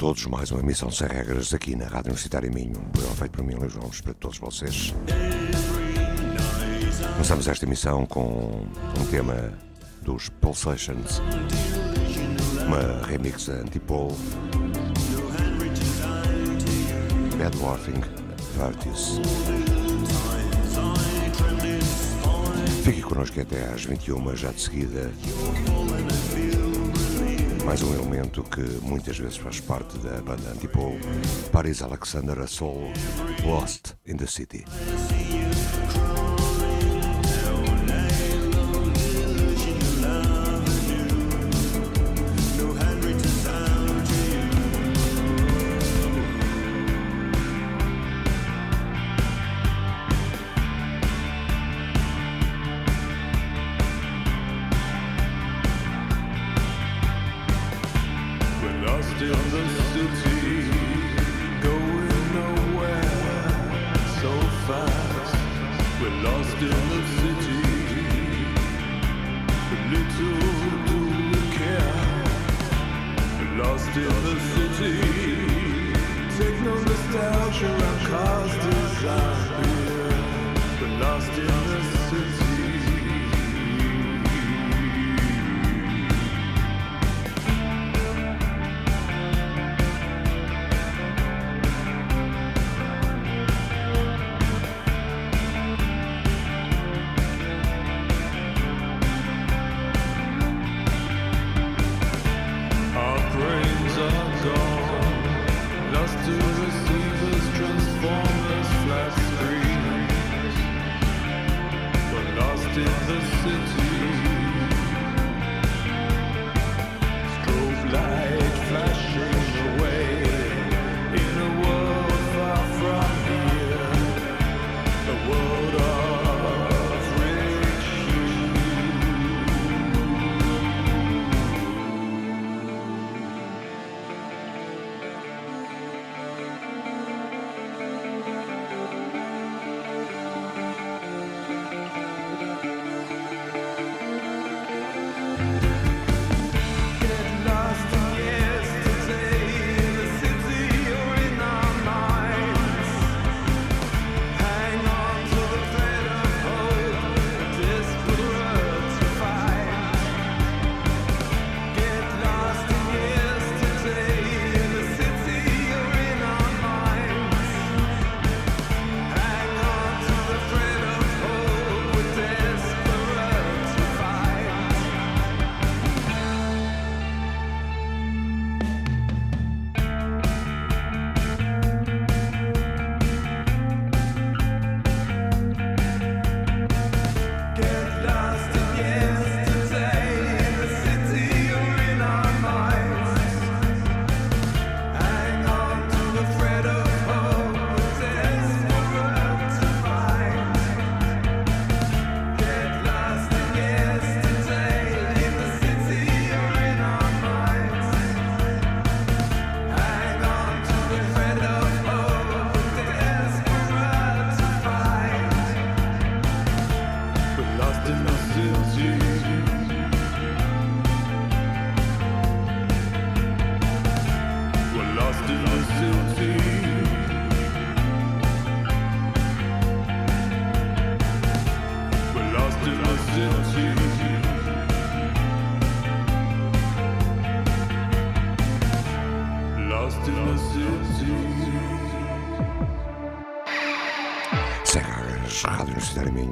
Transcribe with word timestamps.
Todos, 0.00 0.24
mais 0.24 0.50
uma 0.50 0.60
emissão 0.60 0.90
sem 0.90 1.06
regras 1.06 1.52
aqui 1.52 1.76
na 1.76 1.84
Rádio 1.84 2.06
Universitária 2.06 2.50
Minho. 2.50 2.78
Um 2.78 2.88
programa 2.88 3.16
feito 3.16 3.32
por 3.32 3.44
mim, 3.44 3.54
Luís 3.54 3.74
Gomes, 3.74 4.00
para 4.00 4.14
todos 4.14 4.38
vocês. 4.38 4.94
Começamos 7.12 7.46
esta 7.46 7.66
emissão 7.66 8.06
com 8.06 8.66
um 8.98 9.06
tema 9.10 9.52
dos 10.00 10.30
Pulsations, 10.30 11.20
uma 12.66 13.06
remix 13.06 13.44
da 13.44 13.56
Antipole, 13.56 14.16
Bad 17.36 17.58
Warfing, 17.58 18.00
Virtues. 18.56 19.20
Fique 22.82 23.02
connosco 23.02 23.38
até 23.38 23.66
às 23.66 23.84
21 23.84 24.34
já 24.34 24.50
de 24.50 24.62
seguida 24.62 25.12
mais 27.70 27.82
um 27.82 27.94
elemento 27.94 28.42
que 28.42 28.62
muitas 28.82 29.16
vezes 29.16 29.36
faz 29.36 29.60
parte 29.60 29.96
da 29.98 30.20
banda 30.22 30.52
tipo 30.60 30.98
Paris 31.52 31.80
Alexander 31.82 32.36
a 32.40 32.46
solo 32.48 32.90
Lost 33.44 33.94
in 34.04 34.16
the 34.16 34.26
City. 34.26 34.64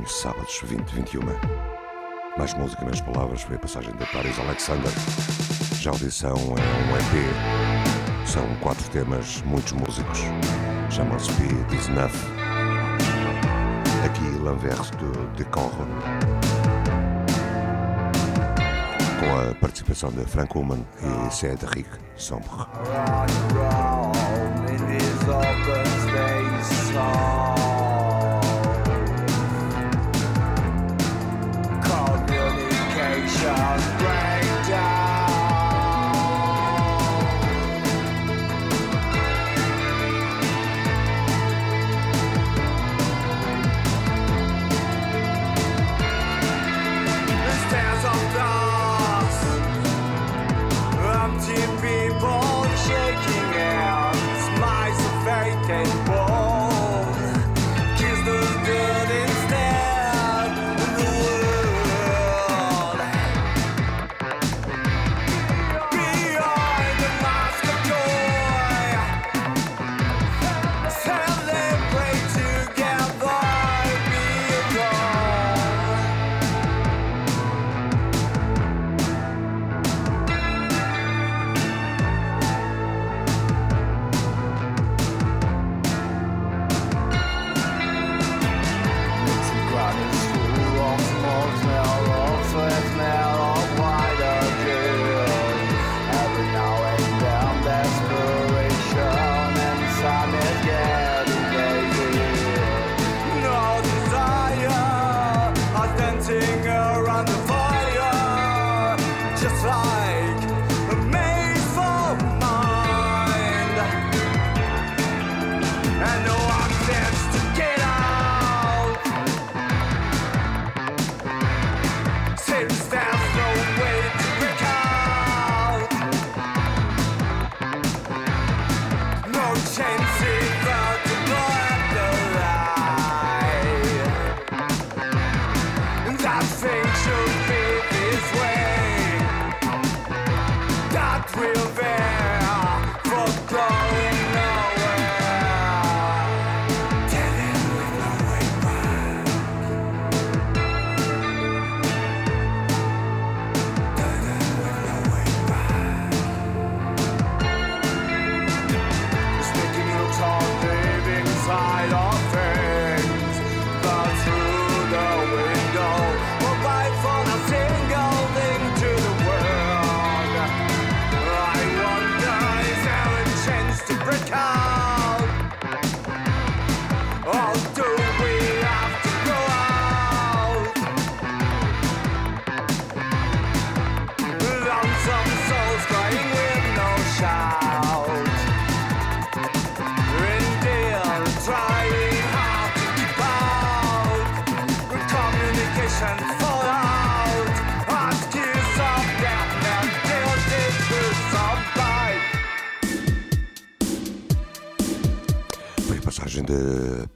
Sábados 0.09 0.62
20-21. 0.65 1.20
Mais 2.38 2.55
música, 2.55 2.82
menos 2.82 3.00
palavras, 3.03 3.43
foi 3.43 3.56
a 3.56 3.59
passagem 3.59 3.93
de 3.93 4.06
Paris 4.06 4.38
Alexander. 4.38 4.91
Já 5.81 5.91
a 5.91 5.93
audição 5.93 6.35
é 6.37 6.41
um 6.41 6.97
EP. 6.97 8.26
São 8.26 8.47
quatro 8.61 8.88
temas, 8.91 9.43
muitos 9.43 9.73
músicos. 9.73 10.20
Chama-se 10.91 11.31
Speed 11.32 11.73
is 11.73 11.88
Enough. 11.88 12.12
Aqui 14.05 14.38
L'Anvers 14.43 14.91
de 14.93 15.37
Decorron. 15.37 15.87
Com 19.21 19.50
a 19.50 19.55
participação 19.61 20.11
de 20.11 20.25
Frank 20.25 20.56
Human 20.56 20.85
e 21.03 21.35
Cédric 21.35 21.88
Sombre. 22.17 22.67
de 26.09 27.48
Charles 33.40 33.87
Brown. 33.99 34.27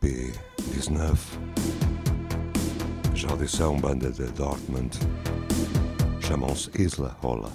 P19. 0.00 1.18
Já 3.14 3.30
audição 3.30 3.78
banda 3.78 4.10
de 4.10 4.24
Dortmund. 4.32 4.98
Chamam-se 6.20 6.70
Isla 6.80 7.16
Rola. 7.20 7.50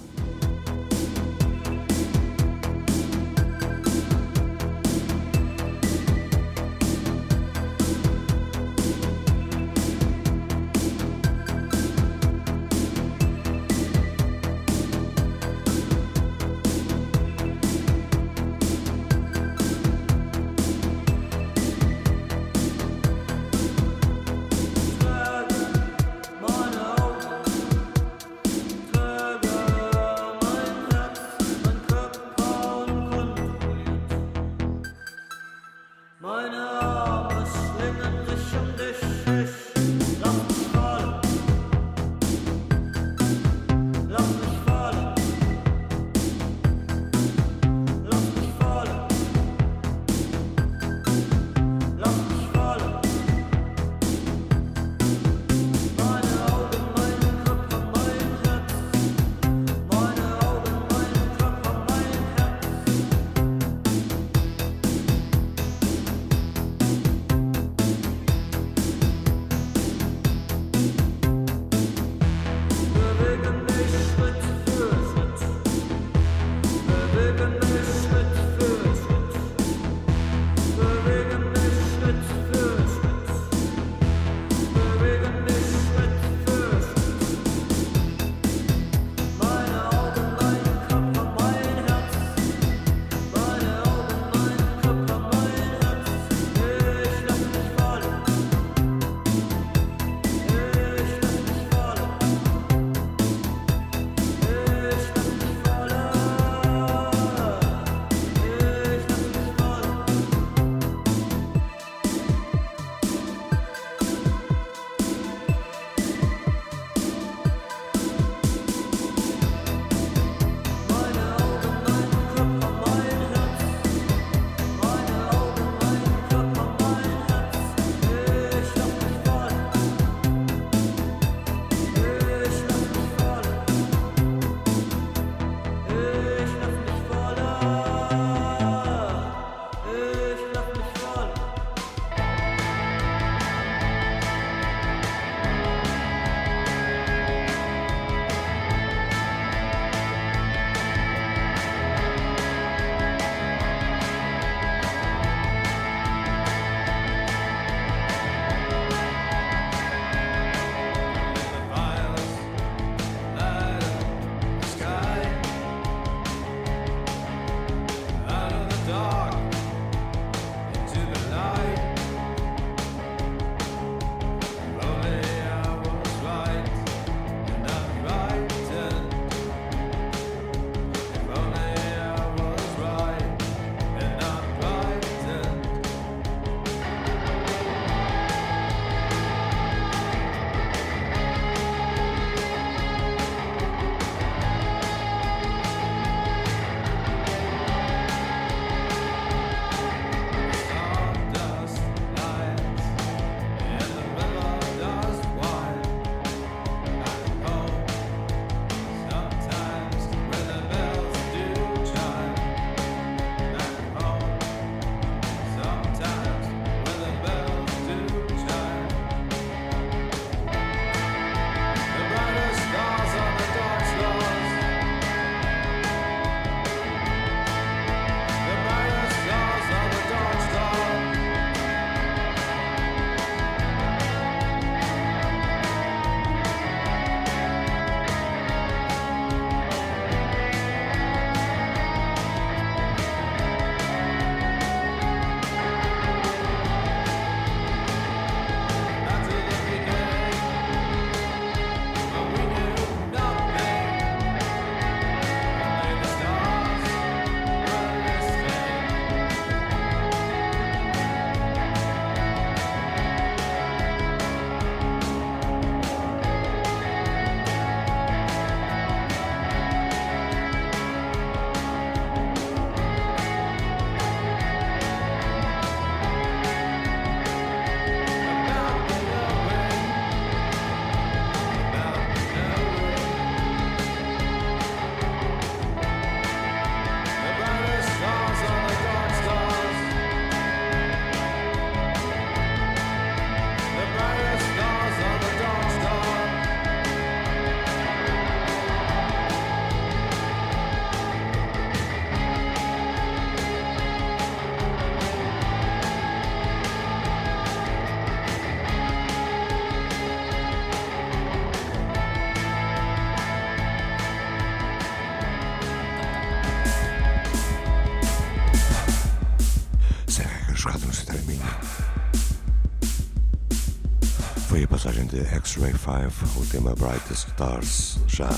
De 325.08 325.20
X-Ray 325.20 325.72
5, 325.72 326.40
o 326.40 326.46
tema 326.46 326.74
Brightest 326.74 327.28
Stars, 327.28 327.98
já 328.06 328.28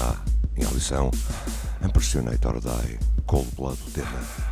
em 0.57 0.65
audição, 0.65 1.11
Impressionator 1.85 2.61
Die, 2.61 2.99
Cold 3.27 3.49
Blood, 3.57 3.79
o 3.87 3.91
tema. 3.91 4.50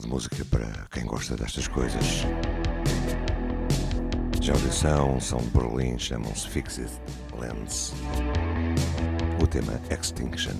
De 0.00 0.08
música 0.08 0.44
para 0.46 0.86
quem 0.90 1.06
gosta 1.06 1.36
destas 1.36 1.68
coisas. 1.68 2.24
De 4.40 4.50
audição, 4.50 5.20
são 5.20 5.38
de 5.38 5.48
Berlim, 5.48 5.98
chamam-se 5.98 6.48
Fixed 6.48 6.90
Lens. 7.38 7.92
O 9.42 9.46
tema 9.46 9.80
Extinction. 9.90 10.54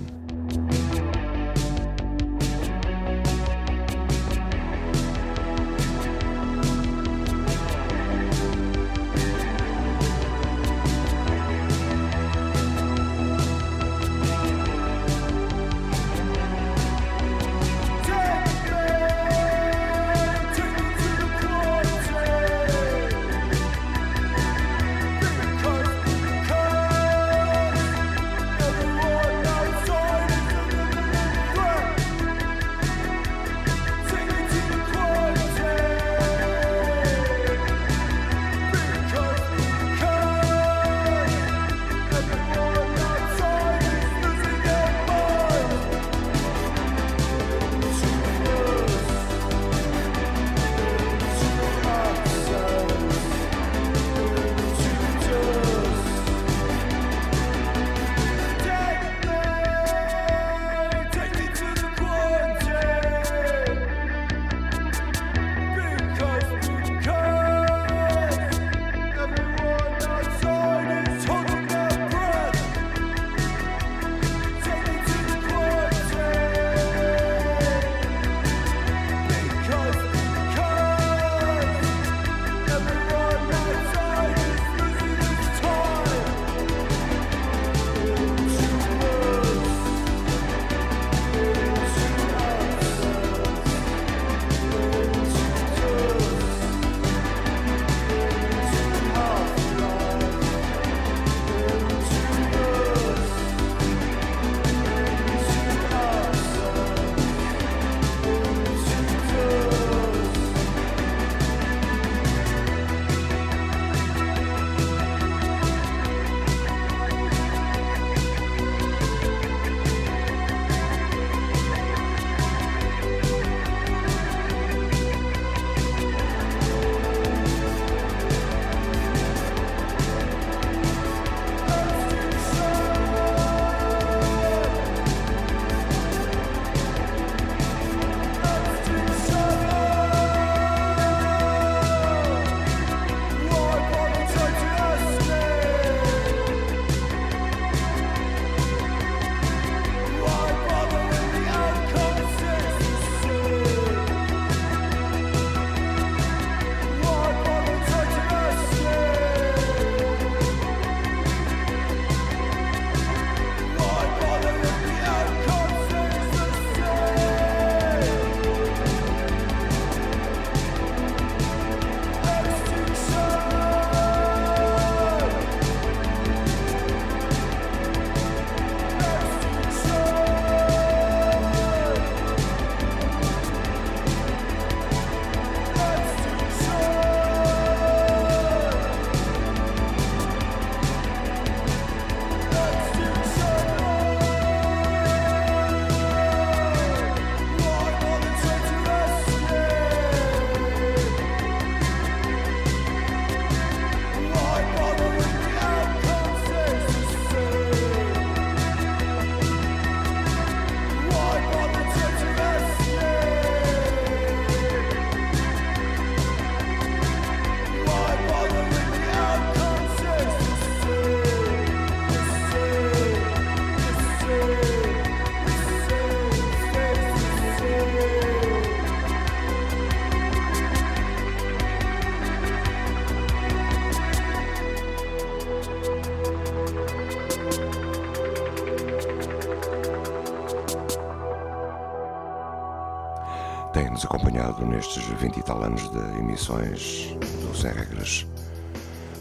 Nestes 244.65 245.03
20 245.03 245.37
e 245.37 245.43
tal 245.43 245.63
anos 245.63 245.89
de 245.91 246.19
emissões 246.19 247.15
do 247.41 247.55
Sem 247.55 247.71
Regras. 247.71 248.25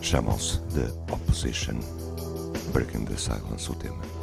Chamam-se 0.03 0.61
The 0.75 0.87
Opposition. 1.13 1.79
Breaking 2.73 3.05
the 3.05 3.17
Silence, 3.17 3.71
o 3.71 3.75
tema. 3.75 4.14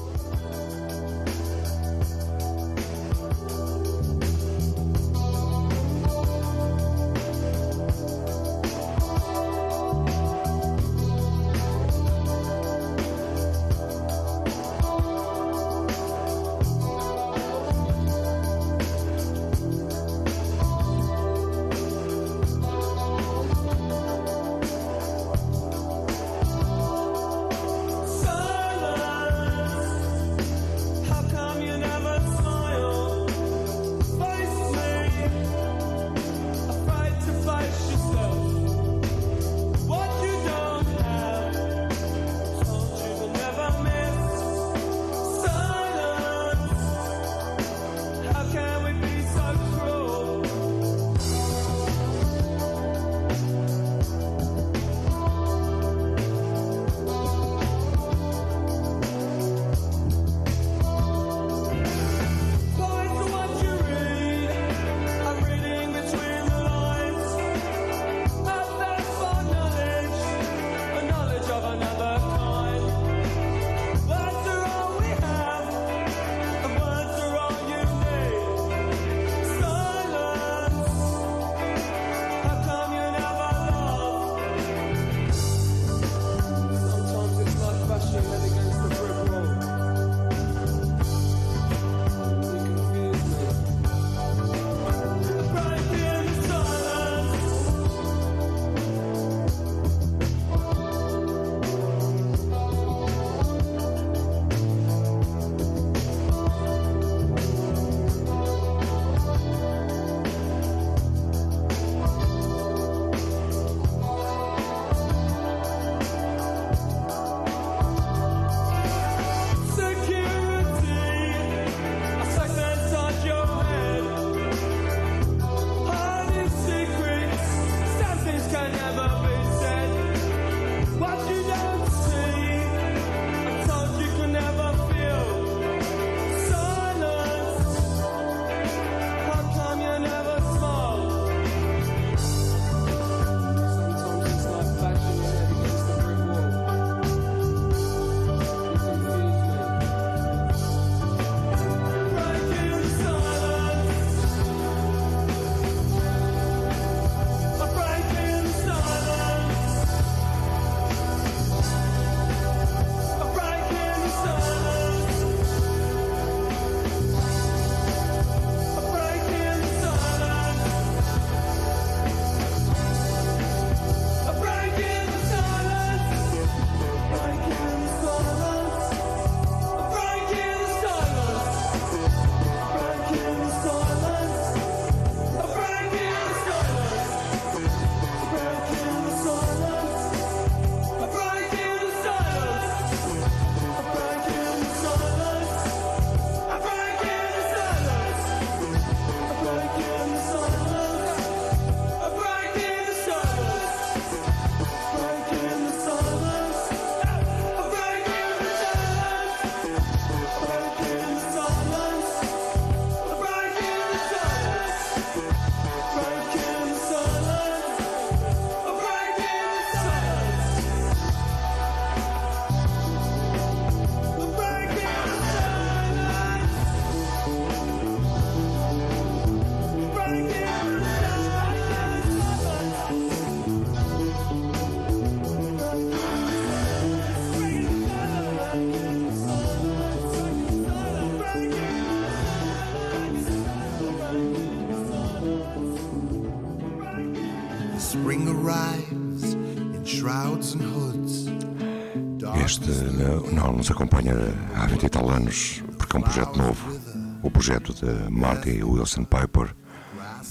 Nos 253.61 253.69
acompanha 253.69 254.15
há 254.55 254.65
20 254.65 254.83
e 254.83 254.89
tal 254.89 255.07
anos, 255.07 255.63
porque 255.77 255.95
é 255.95 255.99
um 255.99 256.01
projeto 256.01 256.35
novo, 256.35 256.79
o 257.21 257.29
projeto 257.29 257.71
de 257.75 258.09
Marty 258.09 258.63
Wilson 258.63 259.03
Piper, 259.03 259.55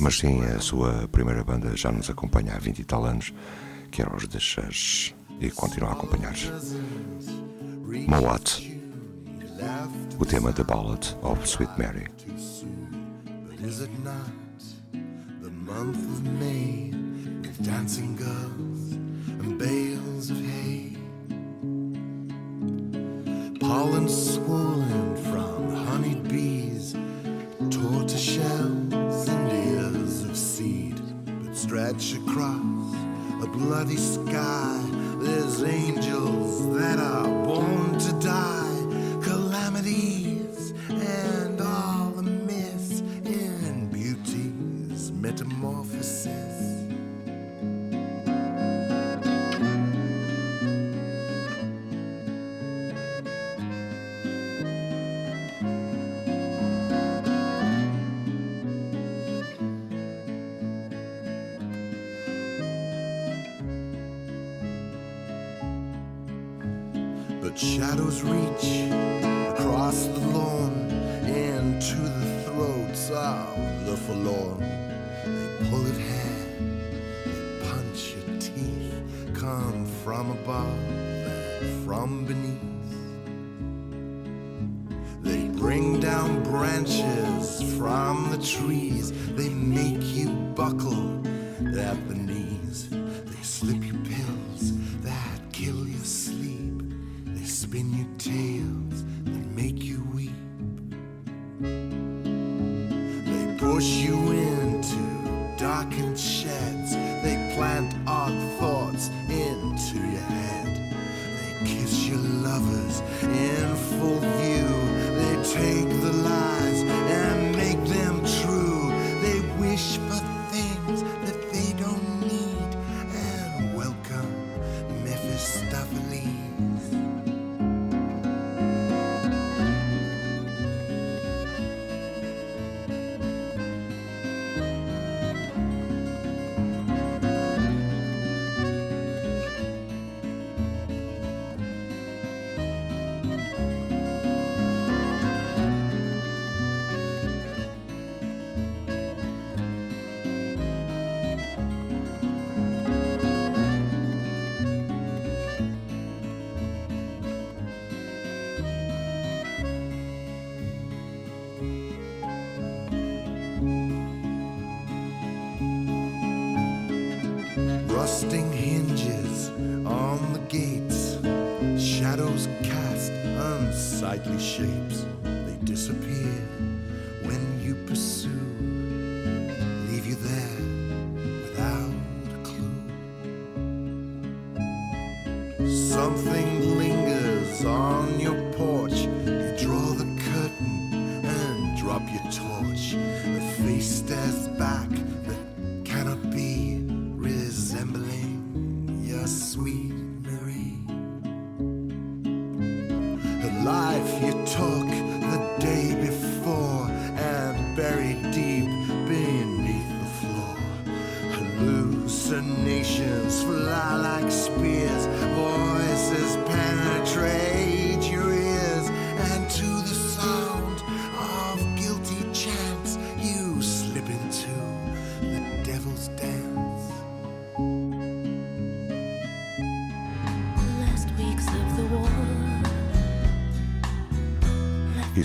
mas 0.01 0.19
sim 0.19 0.43
a 0.43 0.59
sua 0.59 1.07
primeira 1.07 1.45
banda 1.45 1.77
já 1.77 1.93
nos 1.93 2.11
acompanha 2.11 2.55
há 2.55 2.59
20 2.59 2.81
e 2.81 2.85
tal 2.85 3.05
anos, 3.05 3.33
que 3.93 4.03
era 4.03 4.13
os 4.17 4.27
The 4.27 4.41
Shush, 4.41 5.15
e 5.39 5.49
continua 5.49 5.91
a 5.91 5.93
acompanhar. 5.93 6.35
Mowat, 8.09 8.83
o 10.19 10.27
tema 10.27 10.53
The 10.53 10.65
Ballad 10.65 11.17
of 11.23 11.49
Sweet 11.49 11.71
Mary. 11.79 12.09
dancing 17.63 18.17
girls 18.17 18.93
and 19.39 19.59
bales 19.59 20.31
of 20.31 20.41
hay. 20.43 21.00
Holland 23.71 24.11
swollen 24.11 25.15
from 25.31 25.77
honeyed 25.87 26.29
bees, 26.29 26.93
tortoise 27.71 28.21
shells 28.21 29.29
and 29.29 29.53
ears 29.53 30.25
of 30.25 30.37
seed 30.37 31.01
but 31.25 31.57
stretch 31.57 32.15
across 32.15 32.95
a 33.45 33.47
bloody 33.47 33.97
sky. 33.97 34.85
There's 35.21 35.63
angels 35.63 36.75
that 36.79 36.99
are 36.99 37.29
born 37.45 37.97
to 37.97 38.13
die. 38.15 38.70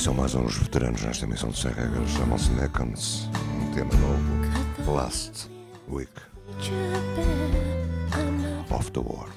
São 0.06 0.14
mais 0.14 0.36
uns 0.36 0.56
veteranos 0.60 1.02
nesta 1.02 1.26
emissão 1.26 1.50
de 1.50 1.58
100 1.58 1.72
regras. 1.72 2.10
Chamam-se 2.12 2.52
Neckens, 2.52 3.28
Um 3.60 3.72
tema 3.72 3.92
novo. 3.96 4.94
Last 4.94 5.50
Week. 5.90 6.12
after 8.70 8.92
the 8.92 9.00
War. 9.02 9.28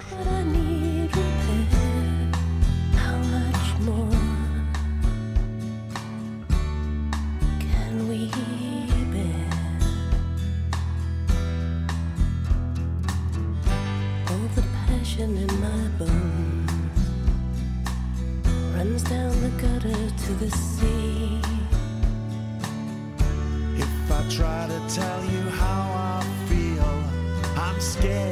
to 20.29 20.35
the 20.35 20.51
sea. 20.51 21.41
If 23.75 24.11
I 24.11 24.21
try 24.29 24.67
to 24.67 24.95
tell 24.95 25.23
you 25.25 25.41
how 25.61 25.81
I 25.95 26.23
feel, 26.47 26.93
I'm 27.57 27.81
scared. 27.81 28.28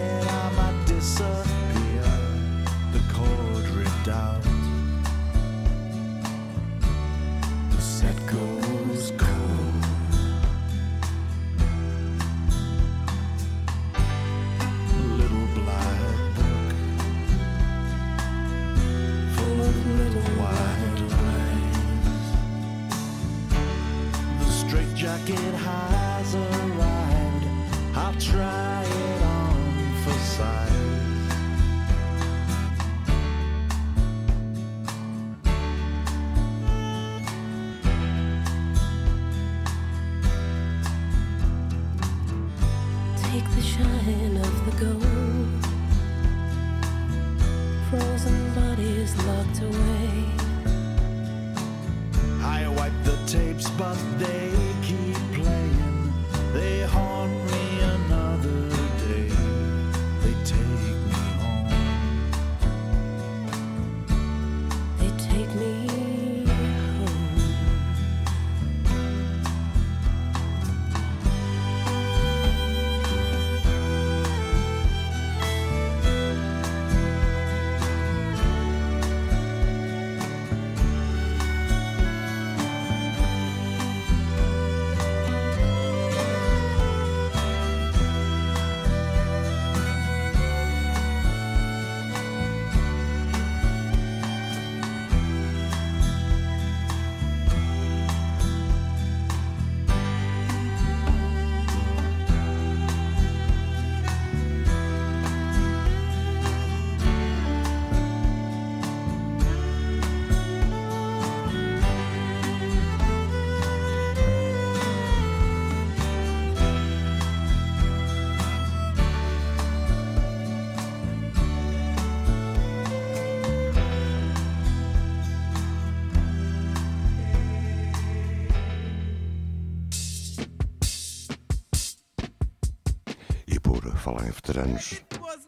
Veteranos, 134.58 135.02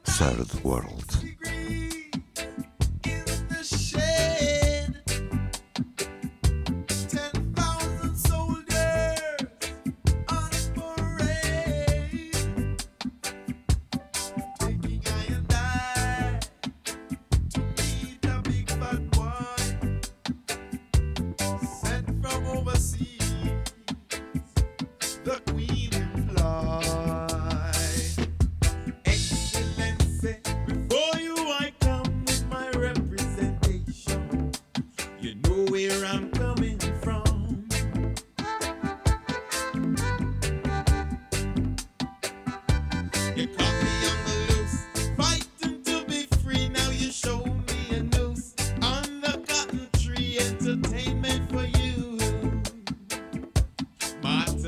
Third 0.04 0.64
World. 0.64 1.19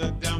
Uma 0.01 0.30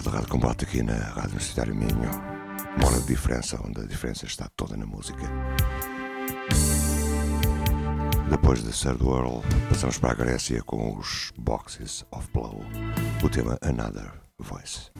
hora 0.00 0.10
de 0.10 0.16
rádio 0.16 0.28
combate 0.28 0.64
aqui 0.64 0.82
na 0.82 0.94
Rádio 0.94 1.30
Universitário 1.30 1.74
Minho. 1.74 2.10
Uma 2.76 2.86
hora 2.86 3.00
de 3.00 3.06
diferença, 3.06 3.60
onde 3.62 3.82
a 3.82 3.84
diferença 3.84 4.24
está 4.24 4.48
toda 4.56 4.76
na 4.76 4.86
música. 4.86 5.22
Depois 8.30 8.62
de 8.62 8.72
Third 8.72 9.02
World, 9.02 9.46
passamos 9.68 9.98
para 9.98 10.12
a 10.12 10.14
Grécia 10.14 10.62
com 10.62 10.96
os 10.96 11.32
Boxes 11.36 12.04
of 12.12 12.26
Blow, 12.32 12.62
o 13.22 13.28
tema 13.28 13.58
Another 13.60 14.10
Voice. 14.38 14.90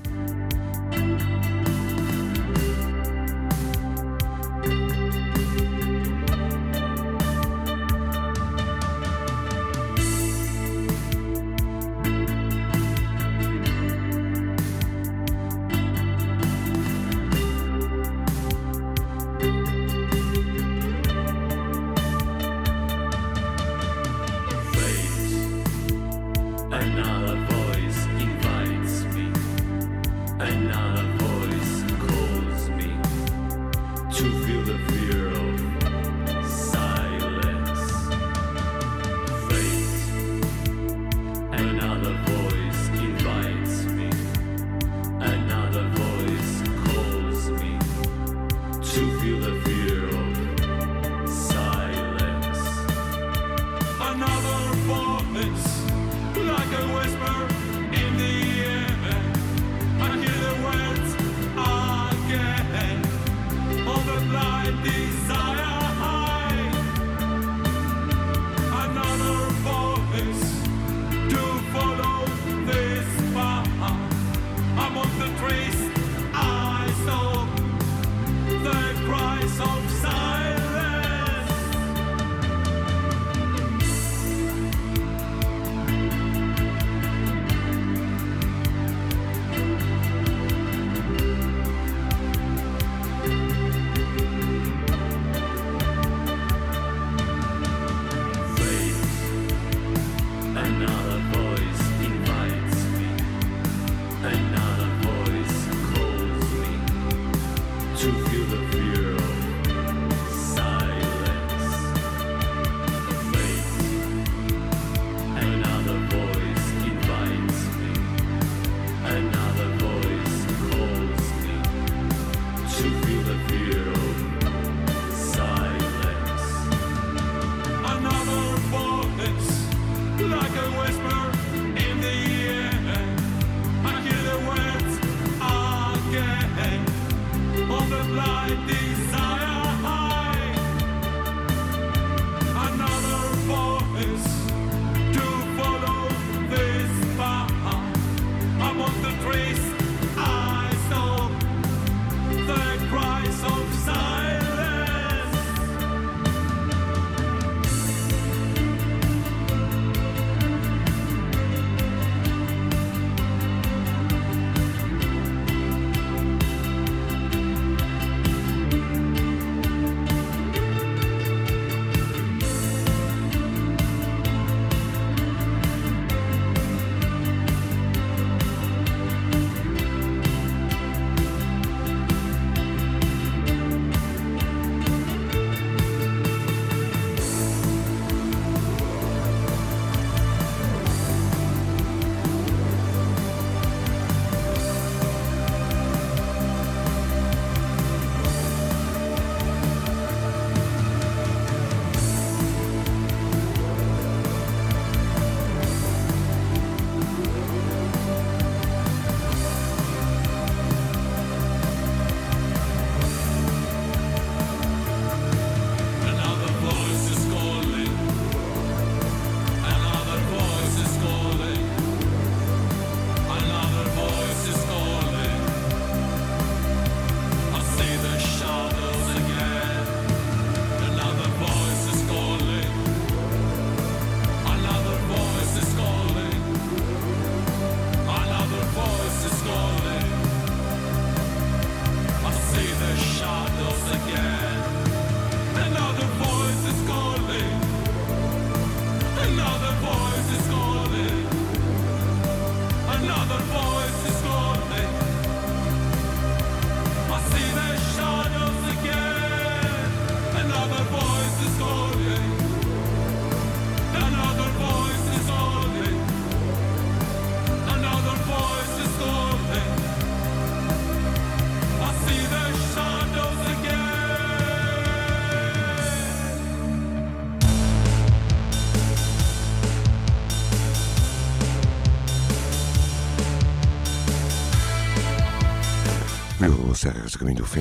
Serras 286.74 287.16
Caminho 287.16 287.36
do 287.36 287.44
Fim, 287.44 287.60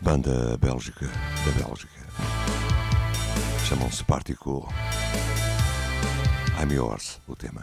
banda 0.00 0.56
bélgica 0.56 1.06
da 1.06 1.62
Bélgica. 1.62 2.00
Chamam-se 3.68 4.02
Particle. 4.04 4.62
I'm 6.58 6.72
yours, 6.72 7.20
o 7.28 7.36
tema. 7.36 7.62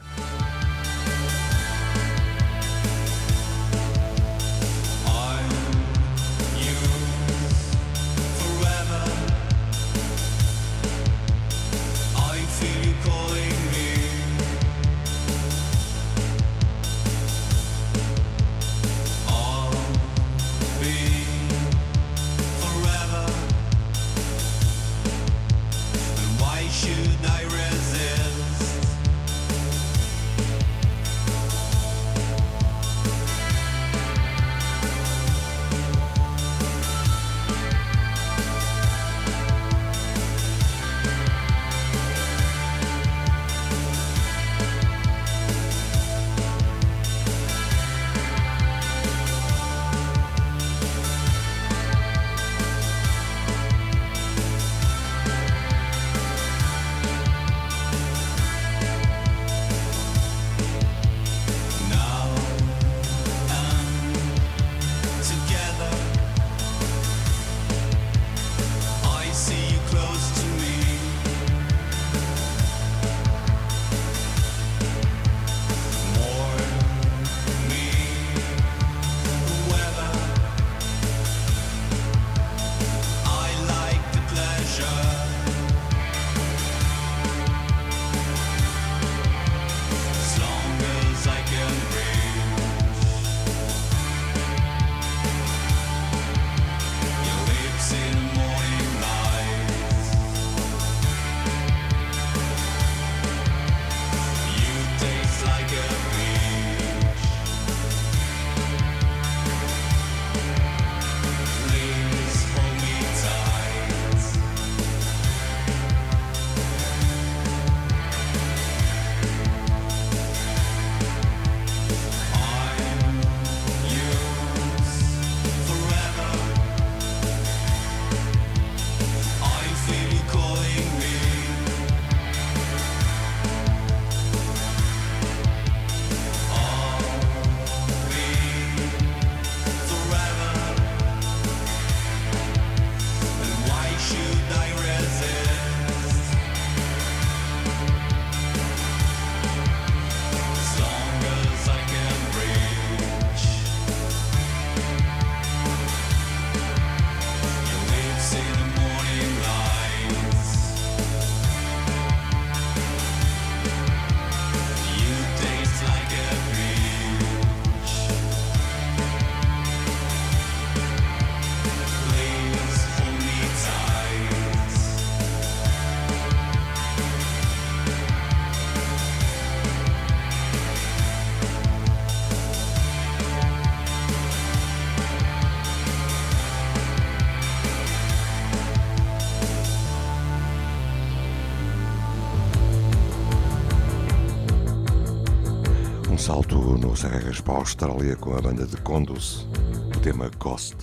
Para 197.42 197.56
a 197.56 197.58
Austrália 197.58 198.16
com 198.16 198.36
a 198.36 198.42
banda 198.42 198.66
de 198.66 198.78
Condus, 198.78 199.48
o 199.96 200.00
tema 200.00 200.30
Cost 200.40 200.76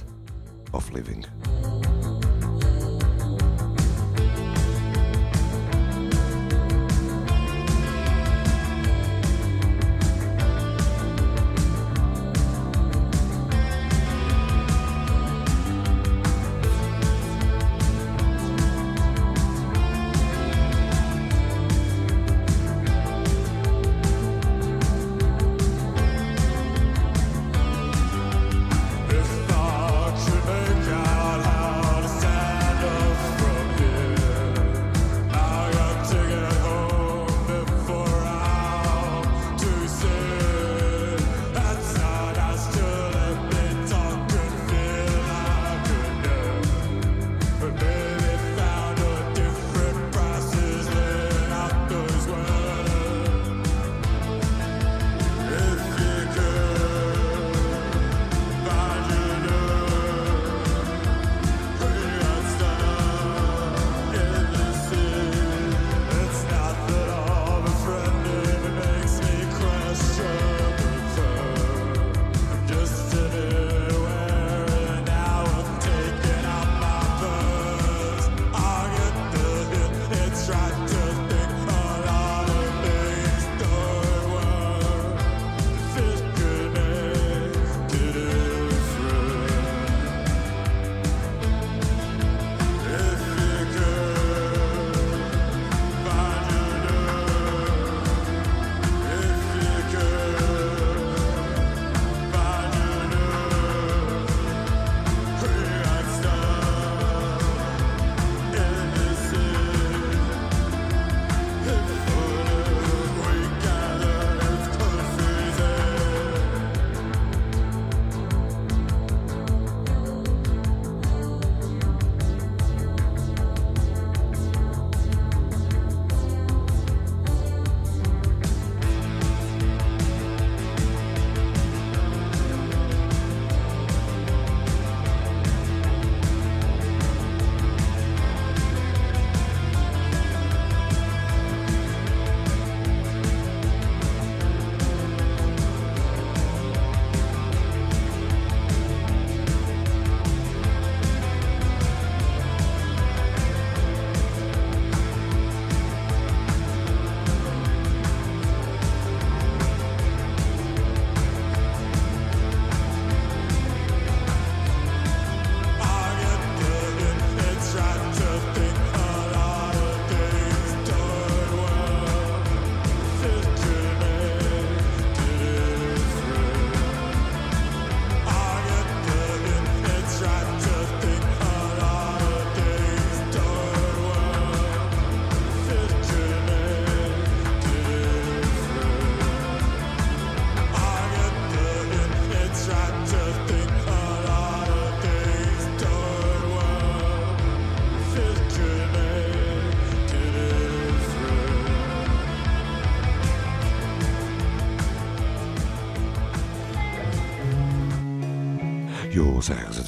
of 0.73 0.93
Living. 0.93 1.23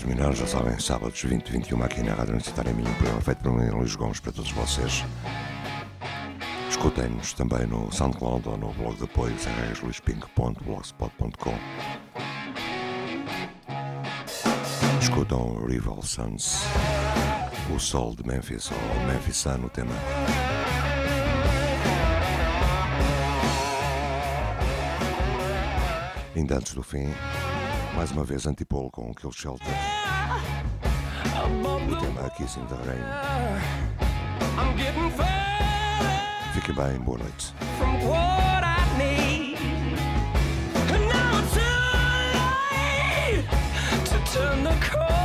Terminar, 0.06 0.32
já 0.36 0.46
sabem, 0.46 0.78
sábados 0.78 1.20
20 1.20 1.48
e 1.48 1.52
21 1.52 1.82
aqui 1.82 2.00
na 2.00 2.12
Rádio 2.12 2.34
Universitária 2.34 2.72
Minha, 2.72 2.88
um 2.88 2.94
programa 2.94 3.20
feito 3.20 3.42
por 3.42 3.52
mim, 3.52 3.68
Luís 3.70 3.96
Gomes, 3.96 4.20
para 4.20 4.30
todos 4.30 4.52
vocês. 4.52 5.04
Escutem-nos 6.70 7.32
também 7.32 7.66
no 7.66 7.90
SoundCloud 7.90 8.48
ou 8.48 8.56
no 8.56 8.72
blog 8.74 8.96
de 8.96 9.02
apoio 9.02 9.36
serrasluispink.blogspot.com 9.36 11.54
Escutam 15.00 15.66
Rival 15.66 16.00
Sons, 16.02 16.62
o 17.74 17.80
Sol 17.80 18.14
de 18.14 18.24
Memphis, 18.24 18.70
ou 18.70 18.78
Memphis 19.08 19.38
Sun, 19.38 19.64
o 19.64 19.68
tema. 19.68 19.92
Ainda 26.36 26.58
antes 26.58 26.74
do 26.74 26.84
fim, 26.84 27.12
mais 27.96 28.10
uma 28.12 28.24
vez 28.24 28.46
Antipolo 28.46 28.90
com 28.90 29.12
Kill 29.14 29.32
Shelter. 29.32 29.66
O 31.90 31.96
tema 31.96 32.28
Kissing 32.30 32.66
the 32.66 32.74
Rain. 32.84 33.00
Fique 36.52 36.72
bem, 36.74 36.98
boa 37.00 37.18
noite. 37.18 37.54
turn 44.32 44.64
the 44.64 44.74
corner. 44.90 45.15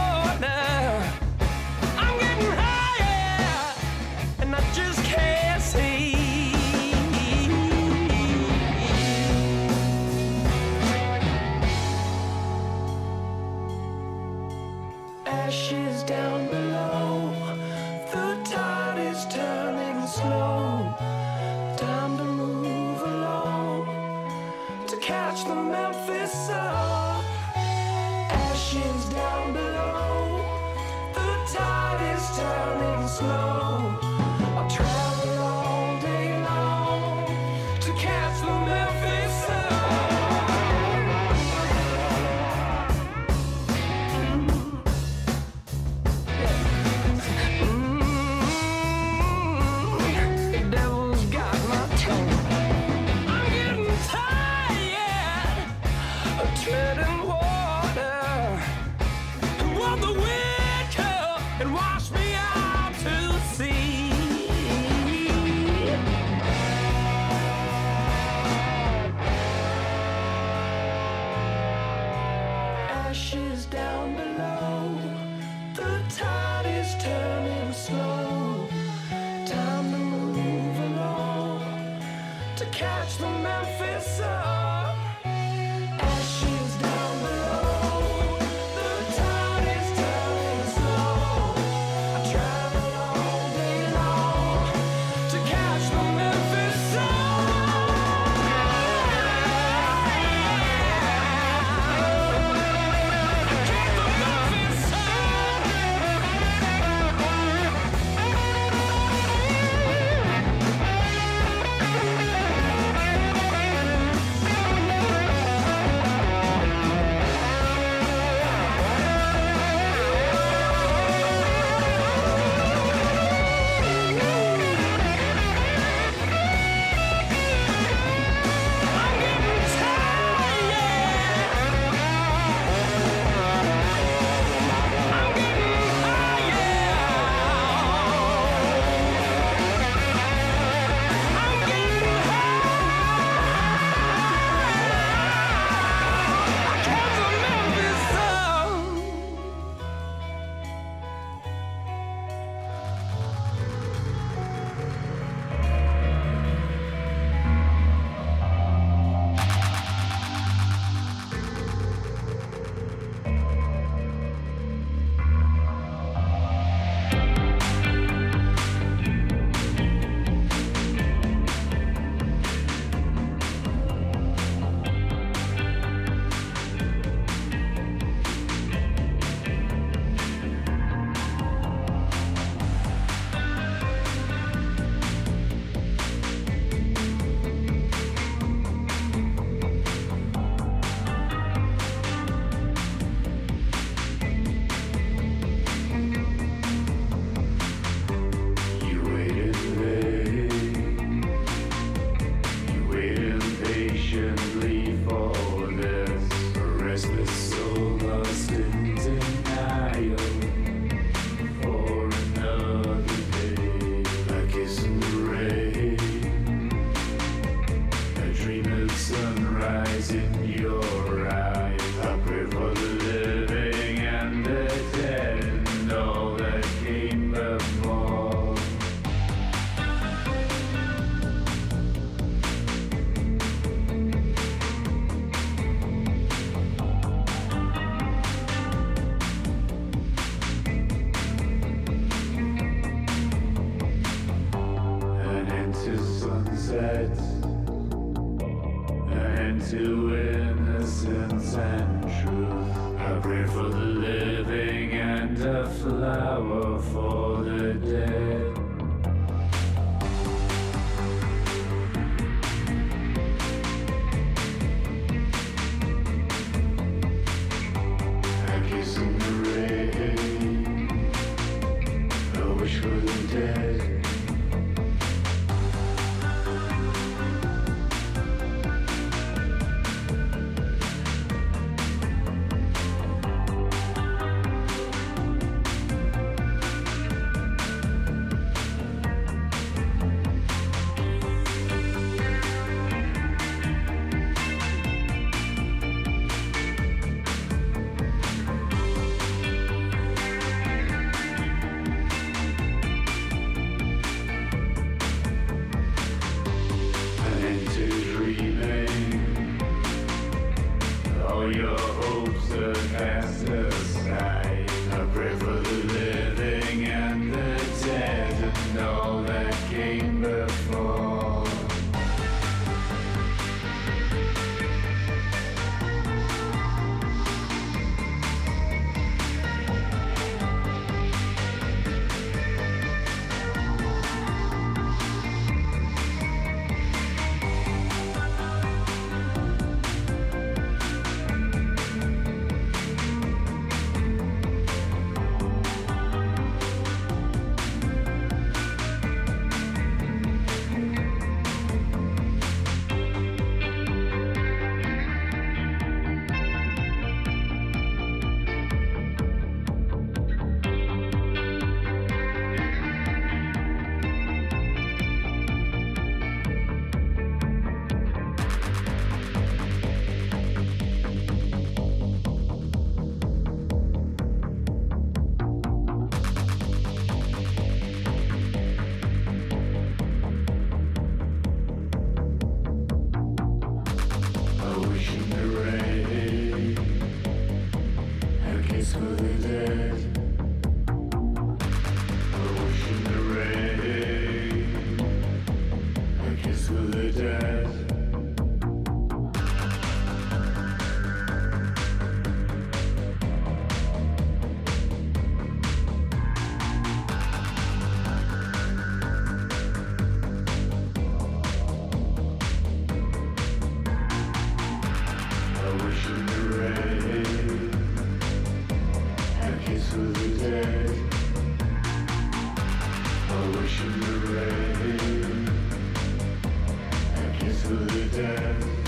A 427.61 427.67
kiss 427.67 427.69
for 427.69 427.75
the 427.75 428.05
dead. 428.17 428.80